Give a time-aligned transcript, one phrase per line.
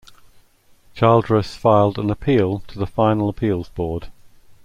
[0.95, 4.07] Childress filed an appeal to the Final Appeals Board.